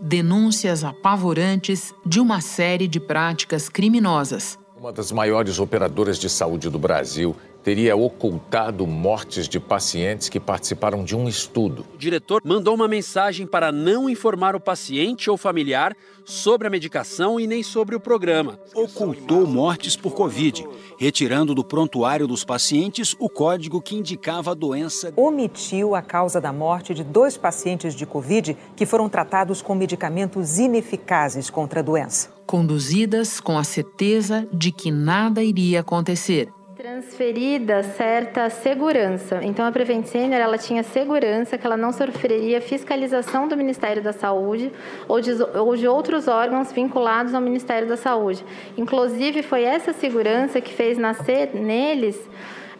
[0.00, 4.58] denúncias apavorantes de uma série de práticas criminosas.
[4.78, 7.34] Uma das maiores operadoras de saúde do Brasil
[7.68, 11.84] teria ocultado mortes de pacientes que participaram de um estudo.
[11.94, 17.38] O diretor mandou uma mensagem para não informar o paciente ou familiar sobre a medicação
[17.38, 18.58] e nem sobre o programa.
[18.74, 20.66] Ocultou mortes por Covid,
[20.98, 25.12] retirando do prontuário dos pacientes o código que indicava a doença.
[25.14, 30.58] Omitiu a causa da morte de dois pacientes de Covid que foram tratados com medicamentos
[30.58, 32.30] ineficazes contra a doença.
[32.46, 39.40] Conduzidas com a certeza de que nada iria acontecer transferida certa segurança.
[39.42, 44.12] Então a Prevent Senior ela tinha segurança que ela não sofreria fiscalização do Ministério da
[44.12, 44.70] Saúde
[45.08, 48.44] ou de, ou de outros órgãos vinculados ao Ministério da Saúde.
[48.76, 52.16] Inclusive foi essa segurança que fez nascer neles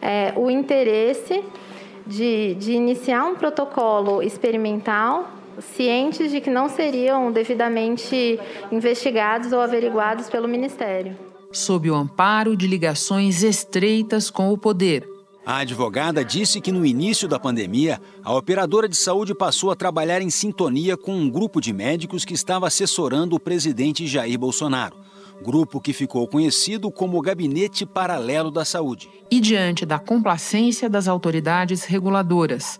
[0.01, 1.43] é, o interesse
[2.07, 8.39] de, de iniciar um protocolo experimental cientes de que não seriam devidamente
[8.71, 15.07] investigados ou averiguados pelo Ministério sob o amparo de ligações estreitas com o poder.
[15.45, 20.21] A advogada disse que no início da pandemia, a operadora de saúde passou a trabalhar
[20.21, 24.95] em sintonia com um grupo de médicos que estava assessorando o presidente Jair Bolsonaro.
[25.41, 29.09] Grupo que ficou conhecido como Gabinete Paralelo da Saúde.
[29.31, 32.79] E diante da complacência das autoridades reguladoras,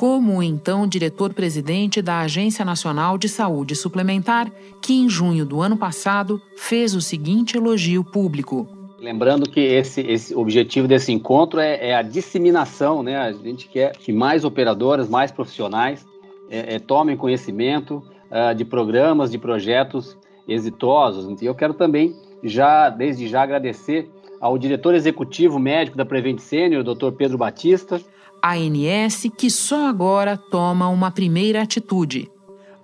[0.00, 6.40] como então diretor-presidente da Agência Nacional de Saúde Suplementar, que em junho do ano passado
[6.56, 8.66] fez o seguinte elogio público.
[8.98, 13.18] Lembrando que esse, esse objetivo desse encontro é, é, a disseminação, né?
[13.18, 16.06] A gente quer que mais operadoras, mais profissionais
[16.48, 20.16] é, é, tomem conhecimento uh, de programas, de projetos
[20.48, 21.42] exitosos.
[21.42, 24.08] E eu quero também, já desde já, agradecer
[24.40, 27.12] ao diretor executivo médico da Prevent Senior, Dr.
[27.12, 28.00] Pedro Batista,
[28.42, 32.30] ANS, que só agora toma uma primeira atitude.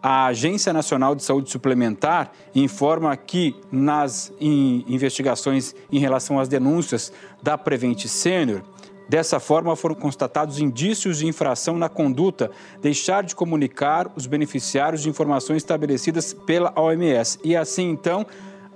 [0.02, 7.12] A Agência Nacional de Saúde Suplementar informa que nas investigações em relação às denúncias
[7.42, 8.62] da Prevent Senior,
[9.08, 12.50] Dessa forma, foram constatados indícios de infração na conduta,
[12.82, 17.38] deixar de comunicar os beneficiários de informações estabelecidas pela OMS.
[17.44, 18.26] E assim, então,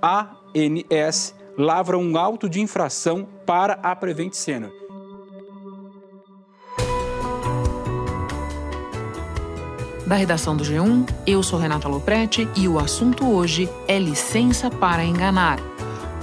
[0.01, 4.71] a ANS lavra um auto de infração para a Prevent Senior.
[10.05, 15.05] Da redação do G1, eu sou Renata Loprete e o assunto hoje é licença para
[15.05, 15.57] enganar.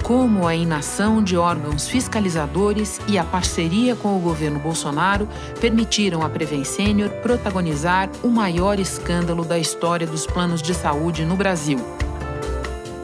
[0.03, 5.27] Como a inação de órgãos fiscalizadores e a parceria com o governo Bolsonaro
[5.59, 11.35] permitiram a Preven Senior protagonizar o maior escândalo da história dos planos de saúde no
[11.35, 11.79] Brasil.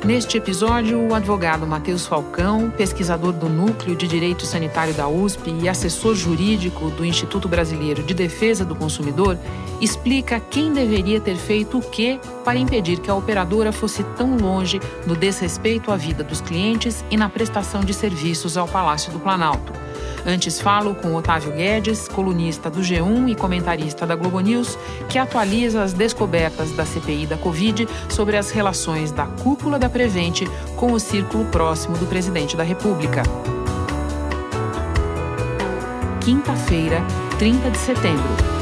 [0.05, 5.67] Neste episódio, o advogado Matheus Falcão, pesquisador do Núcleo de Direito Sanitário da USP e
[5.67, 9.35] assessor jurídico do Instituto Brasileiro de Defesa do Consumidor,
[9.81, 14.79] explica quem deveria ter feito o que para impedir que a operadora fosse tão longe
[15.07, 19.84] no desrespeito à vida dos clientes e na prestação de serviços ao Palácio do Planalto.
[20.25, 24.77] Antes falo com Otávio Guedes, colunista do G1 e comentarista da Globo News,
[25.07, 30.45] que atualiza as descobertas da CPI da Covid sobre as relações da cúpula da Prevente
[30.75, 33.21] com o círculo próximo do presidente da República.
[36.21, 37.03] Quinta-feira,
[37.37, 38.54] 30 de setembro.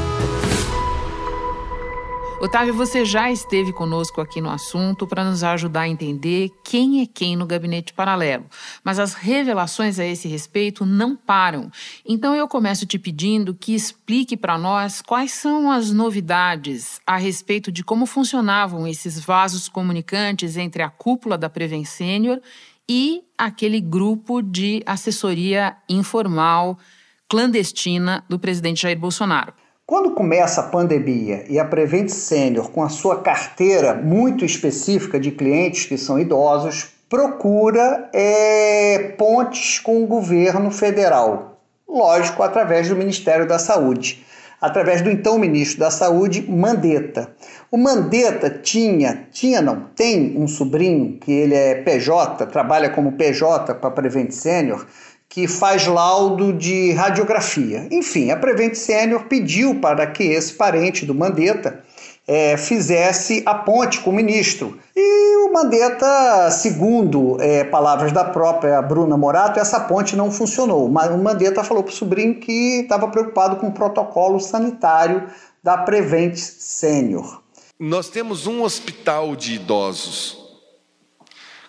[2.44, 7.06] Otávio, você já esteve conosco aqui no assunto para nos ajudar a entender quem é
[7.06, 8.44] quem no gabinete paralelo.
[8.84, 11.72] Mas as revelações a esse respeito não param.
[12.06, 17.72] Então eu começo te pedindo que explique para nós quais são as novidades a respeito
[17.72, 22.42] de como funcionavam esses vasos comunicantes entre a cúpula da Preven Senior
[22.86, 26.78] e aquele grupo de assessoria informal
[27.26, 29.63] clandestina do presidente Jair Bolsonaro.
[29.86, 35.30] Quando começa a pandemia e a Prevent Senior, com a sua carteira muito específica de
[35.30, 41.60] clientes que são idosos, procura é, pontes com o governo federal.
[41.86, 44.24] Lógico, através do Ministério da Saúde,
[44.58, 47.34] através do então ministro da Saúde, Mandetta.
[47.70, 53.74] O Mandetta tinha, tinha não, tem um sobrinho que ele é PJ, trabalha como PJ
[53.74, 54.86] para Prevent Senior,
[55.34, 57.88] que faz laudo de radiografia.
[57.90, 61.82] Enfim, a Prevent Senior pediu para que esse parente do Mandetta
[62.24, 64.78] é, fizesse a ponte com o ministro.
[64.94, 70.86] E o Mandetta, segundo é, palavras da própria Bruna Morato, essa ponte não funcionou.
[70.86, 75.28] O Mandetta falou para o sobrinho que estava preocupado com o protocolo sanitário
[75.60, 77.42] da Prevent Senior.
[77.76, 80.38] Nós temos um hospital de idosos.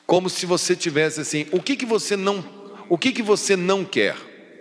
[0.05, 2.54] Como se você tivesse assim, o que, que você não
[2.89, 4.15] o que, que você não quer?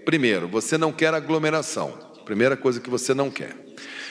[0.05, 1.99] Primeiro, você não quer aglomeração.
[2.25, 3.55] Primeira coisa que você não quer.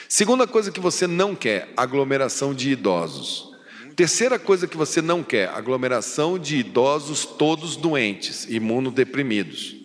[0.08, 3.52] Segunda coisa que você não quer, aglomeração de idosos.
[3.96, 9.76] Terceira coisa que você não quer: aglomeração de idosos todos doentes, imunodeprimidos.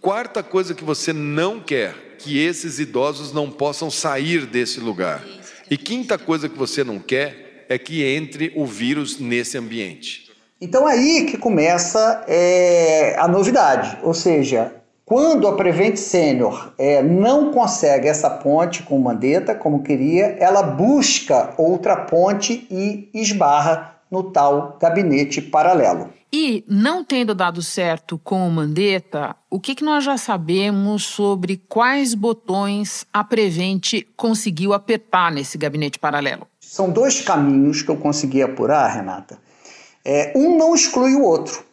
[0.00, 5.24] Quarta coisa que você não quer: que esses idosos não possam sair desse lugar.
[5.70, 10.31] E quinta coisa que você não quer é que entre o vírus nesse ambiente.
[10.62, 14.72] Então aí que começa é, a novidade, ou seja,
[15.04, 20.62] quando a Prevent Senior é, não consegue essa ponte com o Mandetta, como queria, ela
[20.62, 26.10] busca outra ponte e esbarra no tal gabinete paralelo.
[26.32, 31.60] E, não tendo dado certo com o Mandetta, o que, que nós já sabemos sobre
[31.68, 36.46] quais botões a Prevent conseguiu apertar nesse gabinete paralelo?
[36.60, 39.41] São dois caminhos que eu consegui apurar, Renata.
[40.04, 41.64] É, um não exclui o outro.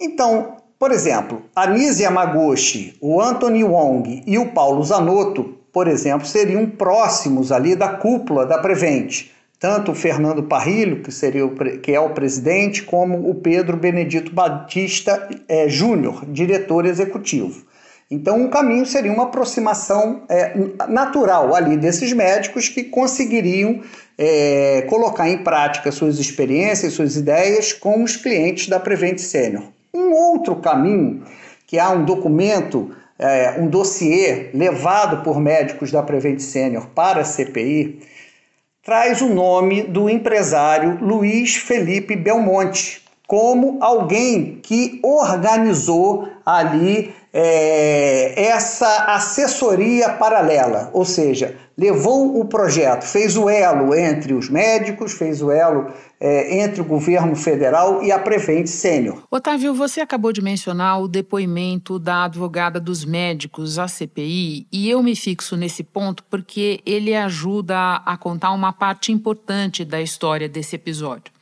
[0.00, 6.26] Então, por exemplo, a Nise Yamaguchi, o Anthony Wong e o Paulo Zanotto, por exemplo,
[6.26, 9.26] seriam próximos ali da cúpula da Prevent.
[9.58, 14.32] Tanto o Fernando Parrilho, que, seria o, que é o presidente, como o Pedro Benedito
[14.32, 17.66] Batista é, Júnior, diretor executivo.
[18.10, 20.52] Então, um caminho seria uma aproximação é,
[20.88, 23.82] natural ali desses médicos que conseguiriam
[24.18, 29.62] é, colocar em prática suas experiências, suas ideias com os clientes da Prevent Senior.
[29.94, 31.22] Um outro caminho,
[31.68, 37.24] que há um documento, é, um dossiê levado por médicos da Prevent Senior para a
[37.24, 38.00] CPI,
[38.82, 49.04] traz o nome do empresário Luiz Felipe Belmonte como alguém que organizou ali é, essa
[49.14, 55.50] assessoria paralela, ou seja, levou o projeto, fez o elo entre os médicos, fez o
[55.50, 55.86] elo
[56.20, 59.22] é, entre o governo federal e a Prevent Sênior.
[59.30, 65.02] Otávio, você acabou de mencionar o depoimento da advogada dos médicos à CPI e eu
[65.02, 70.76] me fixo nesse ponto porque ele ajuda a contar uma parte importante da história desse
[70.76, 71.32] episódio.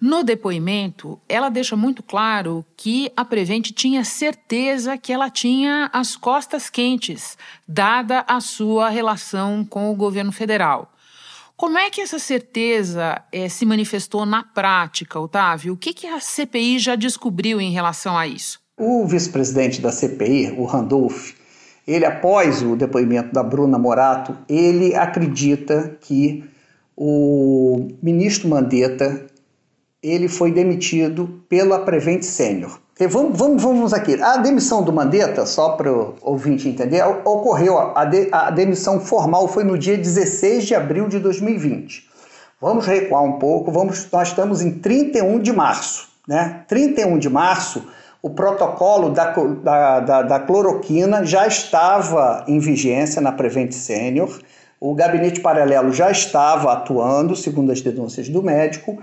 [0.00, 6.16] No depoimento, ela deixa muito claro que a Prevent tinha certeza que ela tinha as
[6.16, 10.92] costas quentes, dada a sua relação com o governo federal.
[11.56, 15.72] Como é que essa certeza é, se manifestou na prática, Otávio?
[15.72, 18.60] O que, que a CPI já descobriu em relação a isso?
[18.76, 21.32] O vice-presidente da CPI, o Randolph,
[21.86, 26.44] ele, após o depoimento da Bruna Morato, ele acredita que
[26.94, 29.26] o ministro Mandetta
[30.02, 32.78] ele foi demitido pela Prevent Senior.
[32.98, 34.20] Vamos, vamos, vamos aqui.
[34.22, 39.48] A demissão do Mandetta, só para o ouvinte entender, ocorreu, a, de, a demissão formal
[39.48, 42.08] foi no dia 16 de abril de 2020.
[42.58, 46.08] Vamos recuar um pouco, vamos, nós estamos em 31 de março.
[46.26, 46.62] Né?
[46.66, 47.86] 31 de março,
[48.22, 54.40] o protocolo da, da, da, da cloroquina já estava em vigência na Prevent Senior,
[54.80, 58.98] o gabinete paralelo já estava atuando, segundo as denúncias do médico,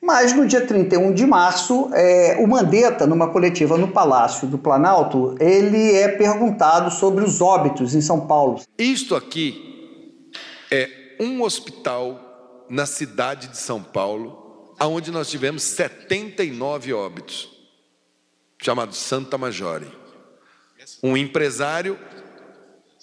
[0.00, 5.34] mas no dia 31 de março, é, o Mandetta, numa coletiva no Palácio do Planalto,
[5.40, 8.60] ele é perguntado sobre os óbitos em São Paulo.
[8.78, 10.22] Isto aqui
[10.70, 17.50] é um hospital na cidade de São Paulo, onde nós tivemos 79 óbitos,
[18.62, 19.88] chamado Santa Majore.
[21.02, 21.98] Um empresário,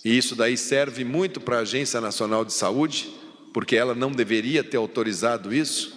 [0.03, 3.13] e isso daí serve muito para a Agência Nacional de Saúde,
[3.53, 5.94] porque ela não deveria ter autorizado isso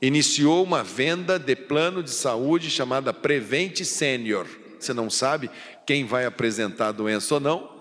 [0.00, 4.46] iniciou uma venda de plano de saúde chamada Prevent Senior.
[4.78, 5.50] Você não sabe
[5.84, 7.80] quem vai apresentar a doença ou não.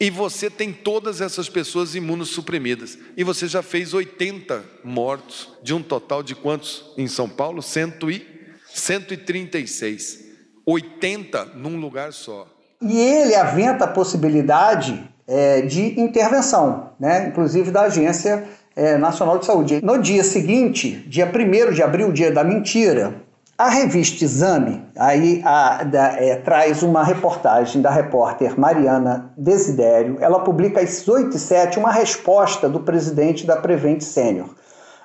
[0.00, 2.98] E você tem todas essas pessoas imunossuprimidas.
[3.16, 7.60] E você já fez 80 mortos, de um total de quantos em São Paulo?
[7.60, 8.26] Cento e,
[8.72, 10.30] 136.
[10.64, 12.46] 80 num lugar só.
[12.80, 17.28] E ele aventa a possibilidade é, de intervenção, né?
[17.28, 18.48] inclusive da agência
[18.80, 19.80] é, Nacional de Saúde.
[19.84, 23.14] No dia seguinte, dia 1 de abril, dia da mentira,
[23.58, 30.16] a revista Exame aí a, da, é, traz uma reportagem da repórter Mariana Desidério.
[30.18, 34.48] Ela publica às 8 e 7 uma resposta do presidente da Prevent Sênior,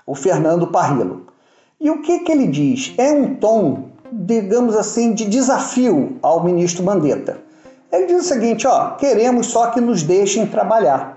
[0.07, 1.27] o Fernando Parrilo.
[1.77, 2.93] E o que, que ele diz?
[2.97, 7.39] É um tom, digamos assim, de desafio ao ministro Mandetta.
[7.91, 11.14] Ele diz o seguinte: ó, queremos só que nos deixem trabalhar.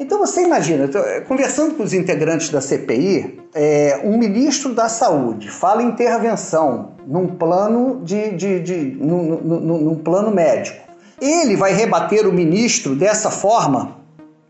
[0.00, 5.50] Então você imagina, eh, conversando com os integrantes da CPI, é, um ministro da Saúde
[5.50, 10.78] fala em intervenção num plano de, de, de num, num, num, plano médico.
[11.20, 13.96] Ele vai rebater o ministro dessa forma,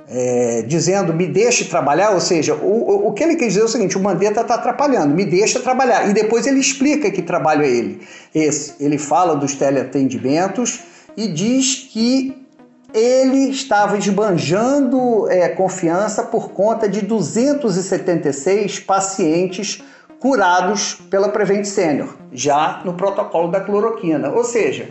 [0.07, 3.69] é, dizendo me deixe trabalhar, ou seja, o, o que ele quer dizer é o
[3.69, 6.11] seguinte: o Mandetta está atrapalhando, me deixa trabalhar.
[6.11, 8.03] E depois ele explica que trabalho é ele.
[8.35, 8.75] Esse.
[8.79, 10.81] Ele fala dos teleatendimentos
[11.17, 12.48] e diz que
[12.93, 19.83] ele estava esbanjando é, confiança por conta de 276 pacientes
[20.19, 24.31] curados pela Prevent Senior, já no protocolo da cloroquina.
[24.31, 24.89] Ou seja,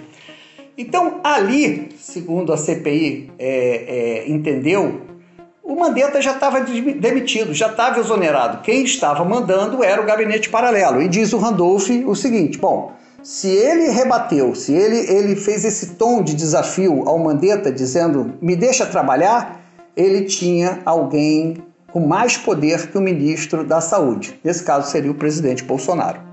[0.78, 3.48] então ali, segundo a CPI é,
[4.28, 5.02] é, entendeu,
[5.64, 8.62] o Mandetta já estava demitido, já estava exonerado.
[8.62, 11.02] Quem estava mandando era o gabinete paralelo.
[11.02, 12.94] E diz o Randolph o seguinte: bom,
[13.28, 18.56] se ele rebateu, se ele, ele fez esse tom de desafio ao Mandetta, dizendo me
[18.56, 19.60] deixa trabalhar,
[19.98, 24.40] ele tinha alguém com mais poder que o ministro da Saúde.
[24.42, 26.27] Nesse caso seria o presidente Bolsonaro.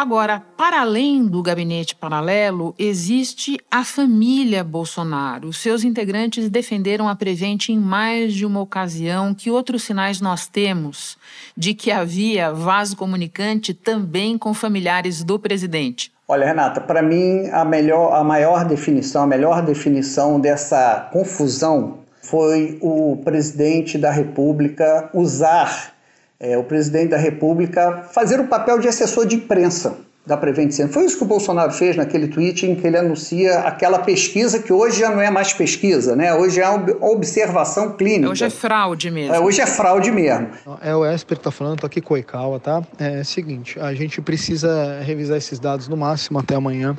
[0.00, 5.52] Agora, para além do gabinete paralelo, existe a família Bolsonaro.
[5.52, 9.34] Seus integrantes defenderam a Prevent em mais de uma ocasião.
[9.34, 11.18] Que outros sinais nós temos
[11.56, 16.12] de que havia vaso comunicante também com familiares do presidente?
[16.28, 22.78] Olha, Renata, para mim a melhor, a maior definição, a melhor definição dessa confusão foi
[22.80, 25.97] o presidente da República usar
[26.40, 29.96] é, o presidente da República fazer o papel de assessor de imprensa
[30.28, 30.92] da Prevent Senior.
[30.92, 34.70] Foi isso que o Bolsonaro fez naquele tweet em que ele anuncia aquela pesquisa que
[34.70, 36.34] hoje já não é mais pesquisa, né?
[36.34, 38.30] Hoje é uma observação clínica.
[38.30, 39.34] Hoje é fraude mesmo.
[39.34, 40.48] É, hoje é fraude mesmo.
[40.82, 42.82] É o Esper que está falando, estou aqui com o Ikawa, tá?
[42.98, 46.96] É o seguinte, a gente precisa revisar esses dados no máximo até amanhã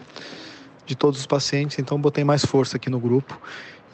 [0.87, 3.39] de todos os pacientes, então botei mais força aqui no grupo.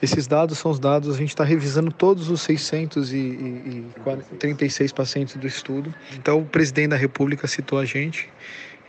[0.01, 5.93] Esses dados são os dados, a gente está revisando todos os 636 pacientes do estudo.
[6.13, 8.29] Então, o presidente da República citou a gente.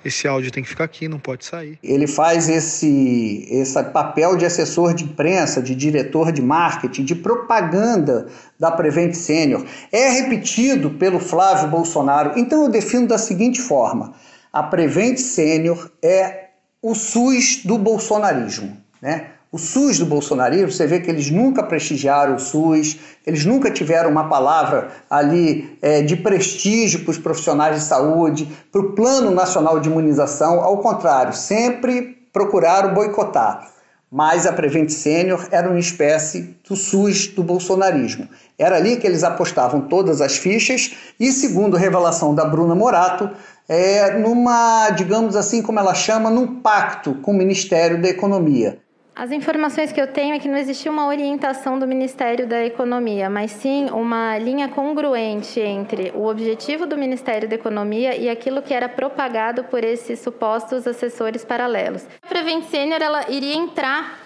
[0.05, 1.81] Esse áudio tem que ficar aqui, não pode sair.
[1.83, 8.29] Ele faz esse, esse papel de assessor de imprensa, de diretor de marketing, de propaganda
[8.59, 9.67] da Prevent Senior.
[9.91, 12.39] É repetido pelo Flávio Bolsonaro.
[12.39, 14.15] Então eu defino da seguinte forma:
[14.53, 19.33] a Prevent Senior é o SUS do bolsonarismo, né?
[19.57, 24.11] O SUS do bolsonarismo, você vê que eles nunca prestigiaram o SUS, eles nunca tiveram
[24.11, 29.81] uma palavra ali é, de prestígio para os profissionais de saúde, para o Plano Nacional
[29.81, 33.73] de Imunização, ao contrário, sempre procuraram boicotar.
[34.13, 38.29] Mas a Prevent Senior era uma espécie do SUS do bolsonarismo.
[38.59, 43.31] Era ali que eles apostavam todas as fichas e, segundo revelação da Bruna Morato,
[43.67, 48.85] é, numa, digamos assim, como ela chama, num pacto com o Ministério da Economia.
[49.19, 53.31] As informações que eu tenho é que não existia uma orientação do Ministério da Economia,
[53.31, 58.75] mas sim uma linha congruente entre o objetivo do Ministério da Economia e aquilo que
[58.75, 62.07] era propagado por esses supostos assessores paralelos.
[62.23, 64.19] A Prevent Senior ela iria entrar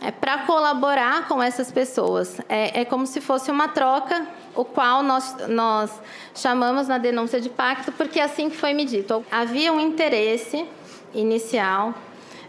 [0.00, 2.40] é, para colaborar com essas pessoas.
[2.48, 6.02] É, é como se fosse uma troca, o qual nós, nós
[6.34, 9.24] chamamos na denúncia de pacto, porque é assim que foi medido.
[9.30, 10.66] Havia um interesse
[11.14, 11.94] inicial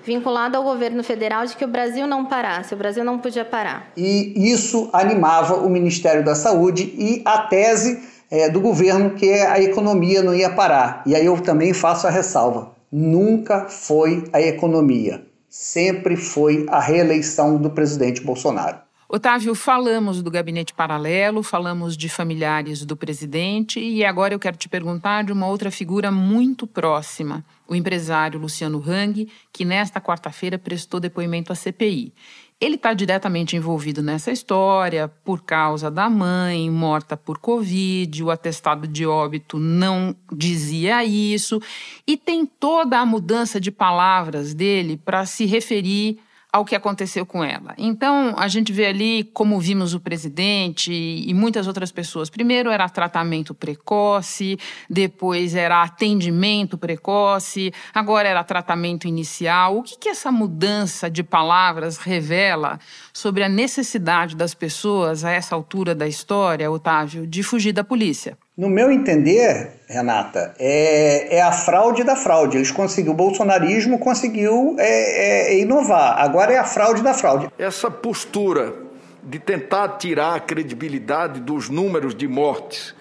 [0.05, 3.91] vinculado ao governo federal de que o Brasil não parasse, o Brasil não podia parar.
[3.95, 9.59] E isso animava o Ministério da Saúde e a tese é, do governo que a
[9.59, 11.03] economia não ia parar.
[11.05, 17.57] E aí eu também faço a ressalva: nunca foi a economia, sempre foi a reeleição
[17.57, 18.77] do presidente Bolsonaro.
[19.15, 24.67] Otávio, falamos do gabinete paralelo, falamos de familiares do presidente e agora eu quero te
[24.67, 30.99] perguntar de uma outra figura muito próxima, o empresário Luciano Hang, que nesta quarta-feira prestou
[30.99, 32.11] depoimento à CPI.
[32.59, 38.87] Ele está diretamente envolvido nessa história por causa da mãe morta por Covid, o atestado
[38.87, 41.61] de óbito não dizia isso,
[42.07, 46.17] e tem toda a mudança de palavras dele para se referir
[46.53, 47.73] ao que aconteceu com ela.
[47.79, 52.29] Então, a gente vê ali como vimos o presidente e muitas outras pessoas.
[52.29, 59.79] Primeiro era tratamento precoce, depois era atendimento precoce, agora era tratamento inicial.
[59.79, 62.79] O que, que essa mudança de palavras revela
[63.11, 68.37] sobre a necessidade das pessoas, a essa altura da história, Otávio, de fugir da polícia?
[68.55, 72.57] No meu entender, Renata, é, é a fraude da fraude.
[72.57, 76.19] Eles conseguiu, o bolsonarismo conseguiu é, é, inovar.
[76.19, 77.49] Agora é a fraude da fraude.
[77.57, 78.75] Essa postura
[79.23, 82.93] de tentar tirar a credibilidade dos números de mortes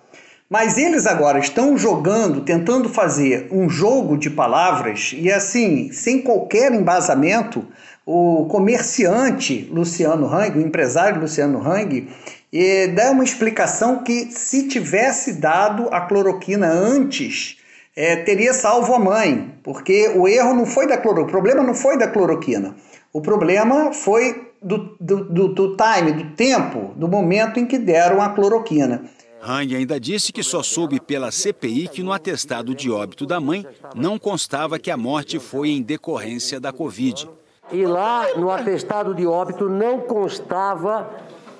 [0.52, 6.74] Mas eles agora estão jogando, tentando fazer um jogo de palavras e assim, sem qualquer
[6.74, 7.66] embasamento,
[8.04, 12.06] o comerciante Luciano Hang, o empresário Luciano Hang,
[12.52, 17.56] e dá uma explicação que se tivesse dado a cloroquina antes,
[17.96, 21.74] é, teria salvo a mãe, porque o erro não foi da cloroquina, o problema não
[21.74, 22.76] foi da cloroquina.
[23.10, 28.20] O problema foi do, do, do, do time, do tempo, do momento em que deram
[28.20, 29.02] a cloroquina.
[29.42, 33.66] Hang ainda disse que só soube pela CPI que no atestado de óbito da mãe
[33.94, 37.28] não constava que a morte foi em decorrência da Covid.
[37.72, 41.10] E lá no atestado de óbito não constava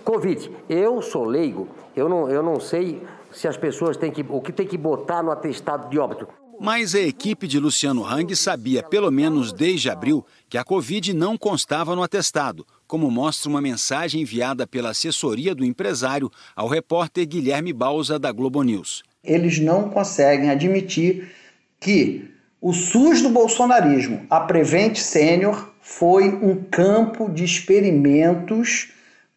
[0.05, 0.51] Covid.
[0.69, 4.25] Eu sou leigo, eu não, eu não sei se as pessoas têm que.
[4.29, 6.29] o que tem que botar no atestado de óbito.
[6.61, 11.37] Mas a equipe de Luciano Hang sabia, pelo menos desde abril, que a Covid não
[11.37, 17.73] constava no atestado, como mostra uma mensagem enviada pela assessoria do empresário ao repórter Guilherme
[17.73, 19.03] Bausa, da Globo News.
[19.25, 21.33] Eles não conseguem admitir
[21.81, 22.29] que
[22.61, 28.91] o SUS do bolsonarismo, a Prevent Sênior, foi um campo de experimentos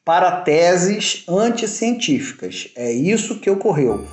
[0.03, 2.67] para teses anticientíficas.
[2.75, 4.05] É isso que ocorreu.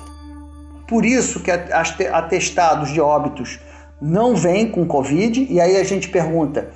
[0.87, 3.59] Por isso que atestados de óbitos
[4.01, 6.71] não vêm com Covid, e aí a gente pergunta: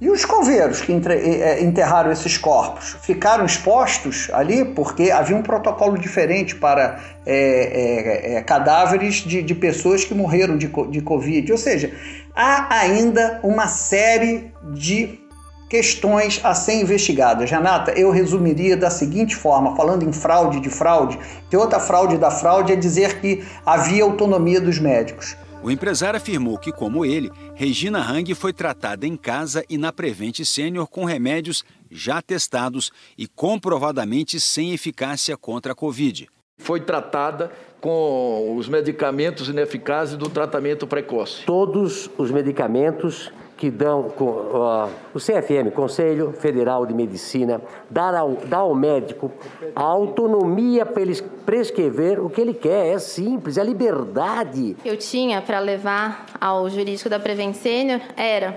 [0.00, 5.42] e os coveiros que eh, eh, enterraram esses corpos ficaram expostos ali porque havia um
[5.42, 11.52] protocolo diferente para é, é, é, cadáveres de, de, pessoas que morreram de, de Covid.
[11.52, 11.92] Ou seja,
[12.34, 15.20] há ainda uma série de
[15.68, 17.50] questões a ser investigadas.
[17.50, 22.30] Renata, eu resumiria da seguinte forma, falando em fraude de fraude, que outra fraude da
[22.30, 25.36] fraude é dizer que havia autonomia dos médicos.
[25.62, 30.42] O empresário afirmou que, como ele, Regina Hang foi tratada em casa e na Prevent
[30.42, 36.28] Sênior com remédios já testados e comprovadamente sem eficácia contra a Covid.
[36.56, 41.44] Foi tratada com os medicamentos ineficazes do tratamento precoce.
[41.44, 48.56] Todos os medicamentos que dão uh, o CFM, Conselho Federal de Medicina, dá ao, dá
[48.56, 49.30] ao médico
[49.76, 52.94] a autonomia para ele prescrever o que ele quer.
[52.94, 54.78] É simples, é liberdade.
[54.82, 58.56] Eu tinha para levar ao jurídico da Prevent Senior era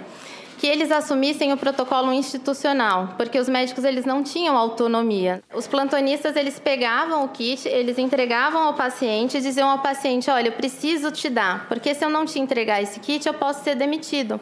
[0.58, 5.44] que eles assumissem o protocolo institucional, porque os médicos eles não tinham autonomia.
[5.54, 10.48] Os plantonistas eles pegavam o kit, eles entregavam ao paciente e diziam ao paciente: "Olha,
[10.48, 13.76] eu preciso te dar, porque se eu não te entregar esse kit, eu posso ser
[13.76, 14.40] demitido".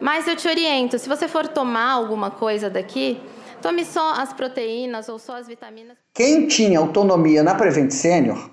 [0.00, 3.20] Mas eu te oriento, se você for tomar alguma coisa daqui,
[3.60, 5.96] tome só as proteínas ou só as vitaminas.
[6.14, 8.50] Quem tinha autonomia na Prevent Senior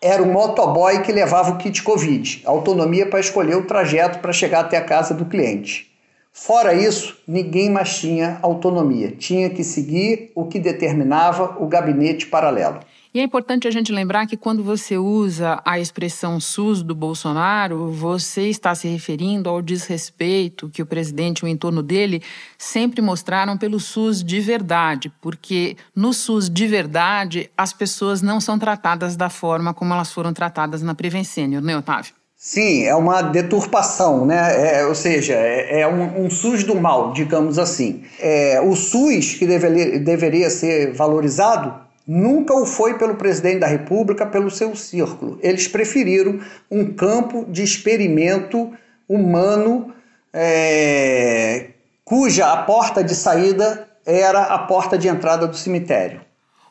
[0.00, 4.60] era o motoboy que levava o kit Covid, autonomia para escolher o trajeto para chegar
[4.60, 5.90] até a casa do cliente.
[6.32, 12.80] Fora isso, ninguém mais tinha autonomia, tinha que seguir o que determinava o gabinete paralelo.
[13.12, 17.90] E é importante a gente lembrar que quando você usa a expressão SUS do Bolsonaro,
[17.90, 22.22] você está se referindo ao desrespeito que o presidente e o entorno dele
[22.56, 28.56] sempre mostraram pelo SUS de verdade, porque no SUS de verdade as pessoas não são
[28.60, 32.14] tratadas da forma como elas foram tratadas na Prevencênio, né, Otávio?
[32.36, 34.78] Sim, é uma deturpação, né?
[34.78, 38.04] É, ou seja, é, é um, um, SUS do mal, digamos assim.
[38.20, 44.26] É, o SUS que deveria, deveria ser valorizado Nunca o foi pelo presidente da República,
[44.26, 45.38] pelo seu círculo.
[45.42, 48.72] Eles preferiram um campo de experimento
[49.08, 49.92] humano
[50.32, 51.70] é,
[52.04, 56.20] cuja a porta de saída era a porta de entrada do cemitério.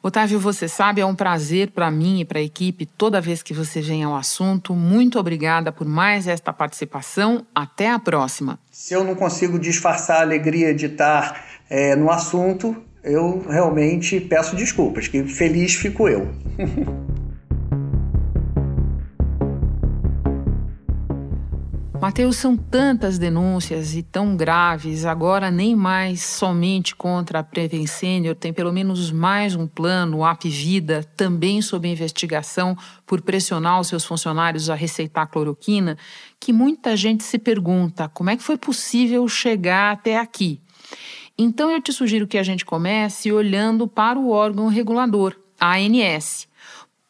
[0.02, 3.54] Otávio, você sabe, é um prazer para mim e para a equipe toda vez que
[3.54, 4.74] você vem ao assunto.
[4.74, 7.46] Muito obrigada por mais esta participação.
[7.54, 8.58] Até a próxima.
[8.72, 14.56] Se eu não consigo disfarçar a alegria de estar é, no assunto, eu realmente peço
[14.56, 16.28] desculpas, que feliz fico eu.
[22.00, 28.36] Mateus, são tantas denúncias e tão graves, agora nem mais somente contra a Preven Senior,
[28.36, 32.74] tem pelo menos mais um plano, o AP Vida, também sob investigação
[33.06, 35.98] por pressionar os seus funcionários a receitar cloroquina,
[36.39, 40.62] que muita gente se pergunta como é que foi possível chegar até aqui.
[41.41, 46.49] Então eu te sugiro que a gente comece olhando para o órgão regulador, a ANS.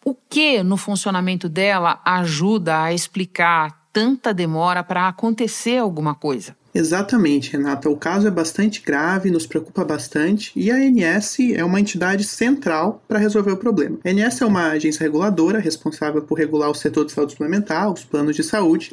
[0.06, 6.56] O que no funcionamento dela ajuda a explicar tanta demora para acontecer alguma coisa?
[6.76, 7.90] Exatamente, Renata.
[7.90, 13.04] O caso é bastante grave, nos preocupa bastante e a ANS é uma entidade central
[13.08, 13.98] para resolver o problema.
[14.06, 18.04] A ANS é uma agência reguladora responsável por regular o setor de saúde suplementar, os
[18.04, 18.92] planos de saúde,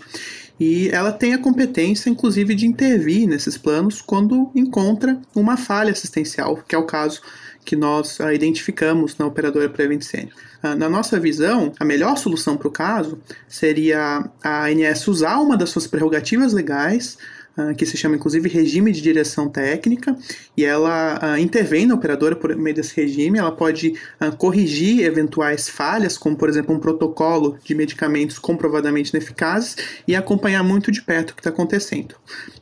[0.59, 6.63] e ela tem a competência, inclusive, de intervir nesses planos quando encontra uma falha assistencial,
[6.67, 7.21] que é o caso
[7.65, 10.33] que nós uh, identificamos na operadora Senior.
[10.63, 15.57] Uh, na nossa visão, a melhor solução para o caso seria a ANS usar uma
[15.57, 17.46] das suas prerrogativas legais ah,
[17.77, 20.17] que se chama inclusive regime de direção técnica,
[20.57, 25.69] e ela uh, intervém na operadora por meio desse regime, ela pode uh, corrigir eventuais
[25.69, 31.31] falhas, como por exemplo um protocolo de medicamentos comprovadamente ineficazes, e acompanhar muito de perto
[31.31, 32.15] o que está acontecendo.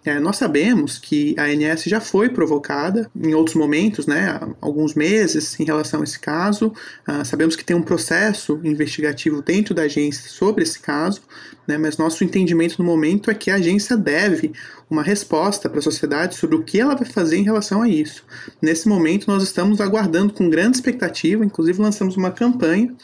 [0.04, 5.58] É, nós sabemos que a ANS já foi provocada em outros momentos, né, alguns meses,
[5.58, 6.72] em relação a esse caso.
[7.24, 11.22] sabemos que tem um processo investigativo dentro da agência sobre esse caso,
[11.66, 14.52] né, mas nosso entendimento no momento é que a agência deve
[14.90, 18.24] uma resposta para a sociedade sobre o que ela vai fazer em relação a isso.
[18.60, 22.94] Nesse momento, nós estamos aguardando com grande expectativa, inclusive lançamos uma campanha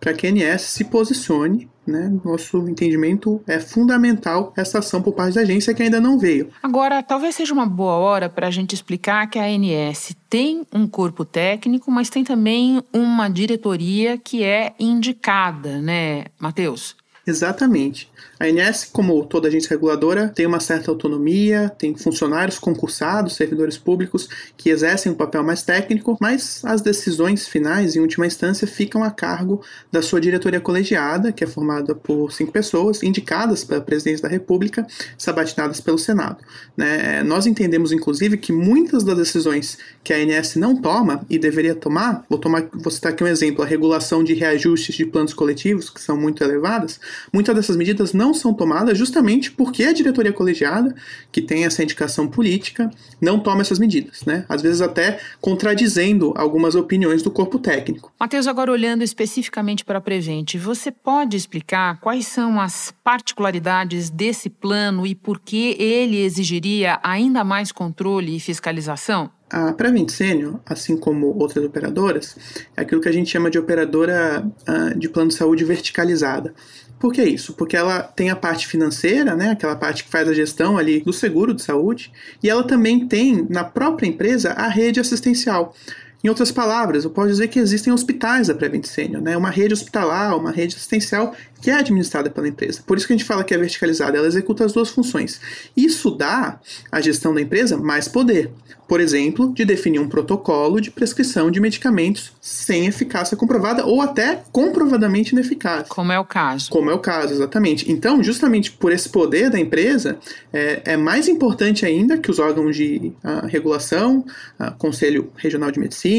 [0.00, 1.68] para que a ANS se posicione.
[1.86, 2.12] Né?
[2.24, 6.50] Nosso entendimento é fundamental essa ação por parte da agência que ainda não veio.
[6.62, 10.86] Agora, talvez seja uma boa hora para a gente explicar que a ANS tem um
[10.86, 16.99] corpo técnico, mas tem também uma diretoria que é indicada, né, Matheus?
[17.30, 18.10] Exatamente.
[18.40, 24.28] A ANS, como toda agência reguladora, tem uma certa autonomia, tem funcionários concursados, servidores públicos
[24.56, 29.10] que exercem um papel mais técnico, mas as decisões finais, em última instância, ficam a
[29.10, 29.62] cargo
[29.92, 34.84] da sua diretoria colegiada, que é formada por cinco pessoas, indicadas pela presidência da República,
[35.16, 36.38] sabatinadas pelo Senado.
[36.76, 37.22] Né?
[37.22, 42.24] Nós entendemos, inclusive, que muitas das decisões que a ANS não toma e deveria tomar,
[42.28, 46.00] vou, tomar, vou citar aqui um exemplo, a regulação de reajustes de planos coletivos, que
[46.00, 46.98] são muito elevadas,
[47.32, 50.94] muitas dessas medidas não são tomadas justamente porque a diretoria colegiada,
[51.30, 54.44] que tem essa indicação política, não toma essas medidas, né?
[54.48, 58.12] Às vezes até contradizendo algumas opiniões do corpo técnico.
[58.18, 64.48] Matheus, agora olhando especificamente para a Prevent, você pode explicar quais são as particularidades desse
[64.48, 69.30] plano e por que ele exigiria ainda mais controle e fiscalização?
[69.50, 72.36] A Prevent Senior, assim como outras operadoras,
[72.76, 76.54] é aquilo que a gente chama de operadora uh, de plano de saúde verticalizada.
[77.00, 77.54] Por que isso?
[77.54, 81.14] Porque ela tem a parte financeira, né, aquela parte que faz a gestão ali do
[81.14, 85.74] seguro de saúde, e ela também tem na própria empresa a rede assistencial.
[86.22, 89.36] Em outras palavras, eu posso dizer que existem hospitais da Prevent Senior, né?
[89.36, 92.82] uma rede hospitalar, uma rede assistencial que é administrada pela empresa.
[92.86, 95.40] Por isso que a gente fala que é verticalizada, ela executa as duas funções.
[95.76, 98.50] Isso dá à gestão da empresa mais poder
[98.90, 104.42] por exemplo, de definir um protocolo de prescrição de medicamentos sem eficácia comprovada ou até
[104.50, 105.86] comprovadamente ineficaz.
[105.86, 106.68] Como é o caso.
[106.68, 107.88] Como é o caso, exatamente.
[107.88, 110.18] Então, justamente por esse poder da empresa,
[110.52, 114.24] é, é mais importante ainda que os órgãos de uh, regulação,
[114.58, 116.09] uh, Conselho Regional de Medicina,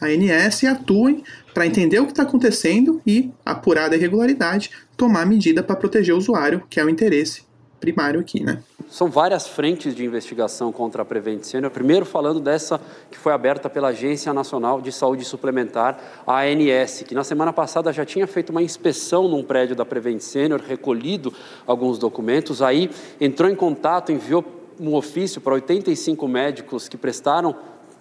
[0.00, 1.22] ANS, atuem
[1.54, 6.18] para entender o que está acontecendo e, apurada a irregularidade, tomar medida para proteger o
[6.18, 7.48] usuário, que é o interesse
[7.80, 8.62] primário aqui, né?
[8.90, 11.70] São várias frentes de investigação contra a Prevent Senior.
[11.70, 12.80] Primeiro falando dessa
[13.10, 17.92] que foi aberta pela Agência Nacional de Saúde Suplementar, a ANS, que na semana passada
[17.92, 21.32] já tinha feito uma inspeção num prédio da Prevent Senior, recolhido
[21.66, 24.44] alguns documentos, aí entrou em contato, enviou
[24.80, 27.54] um ofício para 85 médicos que prestaram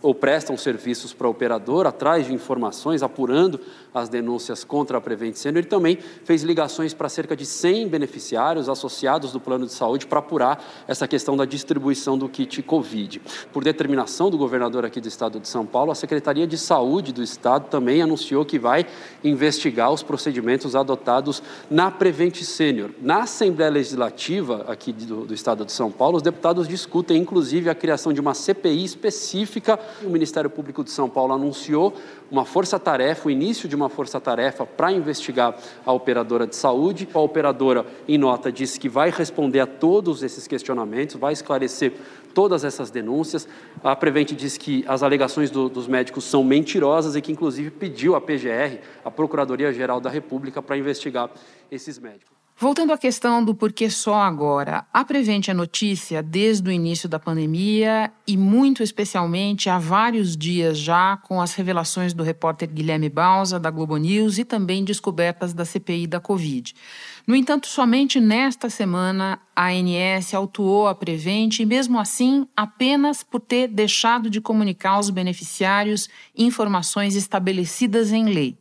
[0.07, 3.59] ou prestam serviços para operador, atrás de informações, apurando
[3.93, 5.57] as denúncias contra a Prevent Senior.
[5.57, 10.19] Ele também fez ligações para cerca de 100 beneficiários associados do plano de saúde para
[10.19, 13.21] apurar essa questão da distribuição do kit Covid.
[13.51, 17.21] Por determinação do governador aqui do estado de São Paulo, a Secretaria de Saúde do
[17.21, 18.85] estado também anunciou que vai
[19.25, 22.91] investigar os procedimentos adotados na Prevent Senior.
[23.01, 27.75] Na Assembleia Legislativa aqui do, do estado de São Paulo, os deputados discutem inclusive a
[27.75, 29.77] criação de uma CPI específica.
[30.03, 31.93] O Ministério Público de São Paulo anunciou
[32.29, 37.07] uma força-tarefa, o início de uma força-tarefa para investigar a operadora de saúde.
[37.13, 41.93] A operadora, em nota, disse que vai responder a todos esses questionamentos, vai esclarecer
[42.33, 43.47] todas essas denúncias.
[43.83, 48.15] A Prevent diz que as alegações do, dos médicos são mentirosas e que, inclusive, pediu
[48.15, 51.31] à PGR, a Procuradoria-Geral da República, para investigar
[51.71, 52.36] esses médicos.
[52.59, 57.19] Voltando à questão do porquê só agora, a Prevente é notícia desde o início da
[57.19, 63.59] pandemia e, muito especialmente, há vários dias já, com as revelações do repórter Guilherme Bausa,
[63.59, 66.73] da Globo News, e também descobertas da CPI da Covid.
[67.27, 73.39] No entanto, somente nesta semana, a ANS autuou a Prevente e, mesmo assim, apenas por
[73.39, 78.57] ter deixado de comunicar aos beneficiários informações estabelecidas em lei.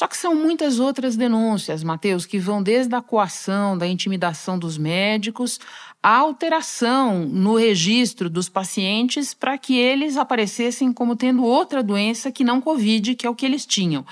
[0.00, 4.78] Só que são muitas outras denúncias, Matheus, que vão desde a coação, da intimidação dos
[4.78, 5.60] médicos,
[6.02, 12.42] a alteração no registro dos pacientes para que eles aparecessem como tendo outra doença que
[12.42, 14.06] não Covid, que é o que eles tinham.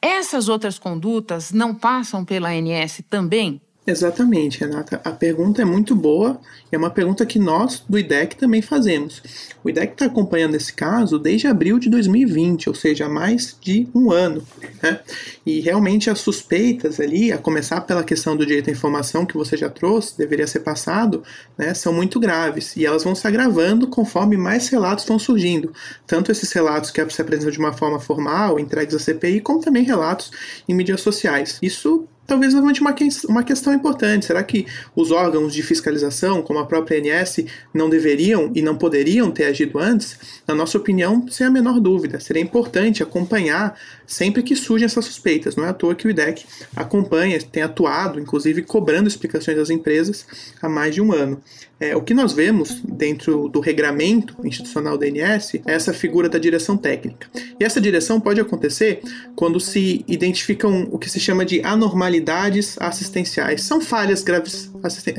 [0.00, 3.60] Essas outras condutas não passam pela ANS também?
[3.84, 5.00] Exatamente, Renata.
[5.04, 6.40] A pergunta é muito boa
[6.70, 9.20] e é uma pergunta que nós do IDEC também fazemos.
[9.64, 13.88] O IDEC está acompanhando esse caso desde abril de 2020, ou seja, há mais de
[13.92, 14.46] um ano.
[14.80, 15.00] Né?
[15.44, 19.56] E realmente as suspeitas ali, a começar pela questão do direito à informação que você
[19.56, 21.24] já trouxe, deveria ser passado,
[21.58, 25.72] né, são muito graves e elas vão se agravando conforme mais relatos vão surgindo.
[26.06, 29.82] Tanto esses relatos que se apresentam de uma forma formal, entregues à CPI, como também
[29.82, 30.30] relatos
[30.68, 31.58] em mídias sociais.
[31.60, 34.26] Isso talvez levante uma, que uma questão importante.
[34.26, 39.30] Será que os órgãos de fiscalização, como a própria ANS, não deveriam e não poderiam
[39.30, 40.18] ter agido antes?
[40.46, 42.20] Na nossa opinião, sem a menor dúvida.
[42.20, 45.56] Seria importante acompanhar sempre que surgem essas suspeitas.
[45.56, 46.44] Não é à toa que o IDEC
[46.76, 50.26] acompanha, tem atuado, inclusive cobrando explicações das empresas
[50.60, 51.42] há mais de um ano.
[51.80, 56.38] É, o que nós vemos dentro do regramento institucional da ANS é essa figura da
[56.38, 57.28] direção técnica.
[57.58, 59.00] E essa direção pode acontecer
[59.34, 63.62] quando se identificam o que se chama de anormalidades assistenciais.
[63.62, 64.70] São falhas graves,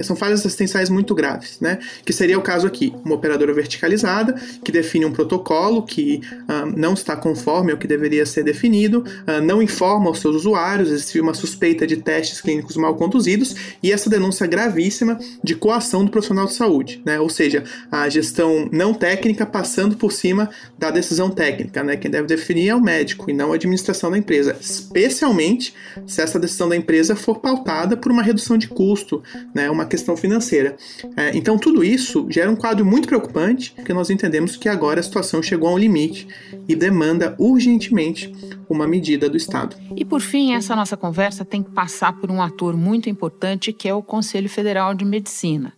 [0.04, 1.80] são falhas assistenciais muito graves, né?
[2.06, 6.94] Que seria o caso aqui, uma operadora verticalizada que define um protocolo que ah, não
[6.94, 11.34] está conforme ao que deveria ser definido, ah, não informa os seus usuários, existe uma
[11.34, 16.54] suspeita de testes clínicos mal conduzidos e essa denúncia gravíssima de coação do profissional de
[16.54, 17.20] saúde, né?
[17.20, 21.96] Ou seja, a gestão não técnica passando por cima da decisão técnica, né?
[21.96, 25.74] Quem deve definir é o médico e não a administração da empresa, especialmente
[26.06, 29.24] se essa decisão da empresa for pautada por uma redução de custo,
[29.54, 29.70] né?
[29.70, 30.76] Uma questão financeira.
[31.16, 35.04] É, então tudo isso gera um quadro muito preocupante, porque nós entendemos que agora a
[35.04, 36.28] situação chegou a um limite
[36.68, 38.34] e demanda urgentemente
[38.70, 39.76] uma medida do Estado.
[39.96, 43.88] E por fim, essa nossa conversa tem que passar por um ator muito importante que
[43.88, 45.74] é o Conselho Federal de Medicina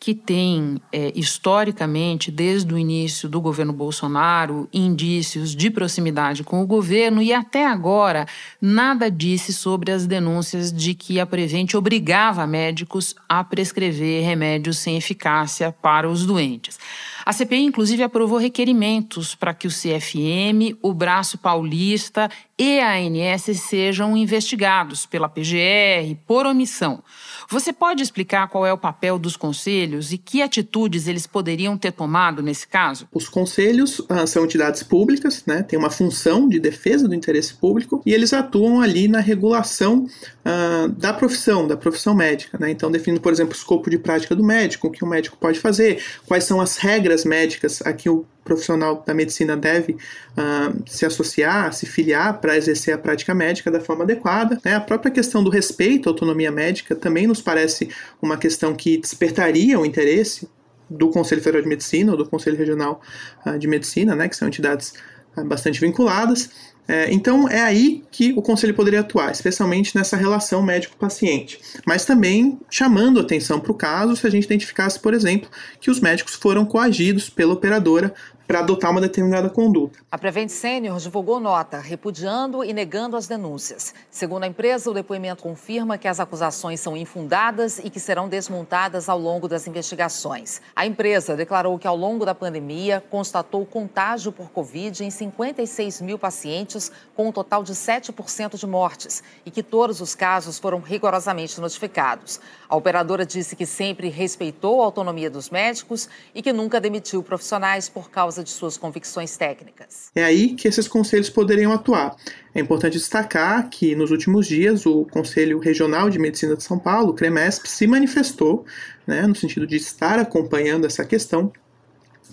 [0.00, 6.66] que tem, é, historicamente, desde o início do governo Bolsonaro, indícios de proximidade com o
[6.66, 8.26] governo e até agora
[8.58, 14.96] nada disse sobre as denúncias de que a Prevent obrigava médicos a prescrever remédios sem
[14.96, 16.78] eficácia para os doentes.
[17.24, 23.58] A CPI, inclusive, aprovou requerimentos para que o CFM, o Braço Paulista e a ANS
[23.58, 27.02] sejam investigados pela PGR por omissão.
[27.48, 31.90] Você pode explicar qual é o papel dos conselhos e que atitudes eles poderiam ter
[31.90, 33.08] tomado nesse caso?
[33.12, 38.02] Os conselhos ah, são entidades públicas, né, têm uma função de defesa do interesse público
[38.06, 40.06] e eles atuam ali na regulação
[40.44, 42.56] ah, da profissão, da profissão médica.
[42.56, 42.70] Né?
[42.70, 45.58] Então, definindo, por exemplo, o escopo de prática do médico, o que o médico pode
[45.58, 51.06] fazer, quais são as regras médicas a que o profissional da medicina deve uh, se
[51.06, 54.60] associar, se filiar para exercer a prática médica da forma adequada.
[54.64, 54.74] Né?
[54.74, 57.88] A própria questão do respeito à autonomia médica também nos parece
[58.20, 60.48] uma questão que despertaria o interesse
[60.88, 63.00] do Conselho Federal de Medicina ou do Conselho Regional
[63.46, 64.94] uh, de Medicina, né, que são entidades
[65.36, 66.50] uh, bastante vinculadas.
[66.86, 72.58] É, então é aí que o conselho poderia atuar, especialmente nessa relação médico-paciente, mas também
[72.68, 75.48] chamando atenção para o caso se a gente identificasse, por exemplo,
[75.80, 78.12] que os médicos foram coagidos pela operadora
[78.50, 80.00] para adotar uma determinada conduta.
[80.10, 83.94] A Prevent Senior divulgou nota repudiando e negando as denúncias.
[84.10, 89.08] Segundo a empresa, o depoimento confirma que as acusações são infundadas e que serão desmontadas
[89.08, 90.60] ao longo das investigações.
[90.74, 96.18] A empresa declarou que ao longo da pandemia constatou contágio por Covid em 56 mil
[96.18, 96.69] pacientes,
[97.14, 102.40] com um total de 7% de mortes, e que todos os casos foram rigorosamente notificados.
[102.68, 107.88] A operadora disse que sempre respeitou a autonomia dos médicos e que nunca demitiu profissionais
[107.88, 110.10] por causa causa de suas convicções técnicas.
[110.14, 112.14] É aí que esses conselhos poderiam atuar.
[112.54, 117.10] É importante destacar que nos últimos dias o Conselho Regional de Medicina de São Paulo,
[117.10, 118.64] o CREMESP, se manifestou
[119.06, 121.52] né, no sentido de estar acompanhando essa questão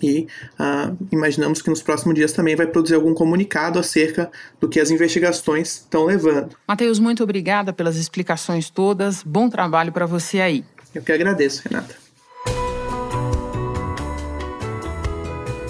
[0.02, 0.26] e
[0.58, 4.30] uh, imaginamos que nos próximos dias também vai produzir algum comunicado acerca
[4.60, 6.56] do que as investigações estão levando.
[6.66, 9.22] Matheus, muito obrigada pelas explicações todas.
[9.22, 10.64] Bom trabalho para você aí.
[10.94, 12.08] Eu que agradeço, Renata.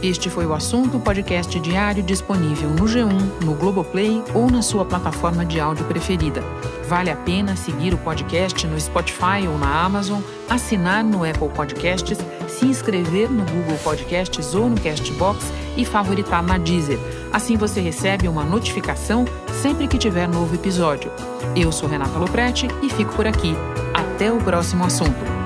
[0.01, 5.45] Este foi o assunto podcast diário disponível no G1, no Globoplay ou na sua plataforma
[5.45, 6.41] de áudio preferida.
[6.87, 12.17] Vale a pena seguir o podcast no Spotify ou na Amazon, assinar no Apple Podcasts,
[12.49, 15.45] se inscrever no Google Podcasts ou no Castbox
[15.77, 16.99] e favoritar na Deezer.
[17.33, 19.25] Assim você recebe uma notificação
[19.63, 21.11] sempre que tiver novo episódio.
[21.55, 23.55] Eu sou Renata Loprete e fico por aqui.
[23.95, 25.38] Até o próximo assunto.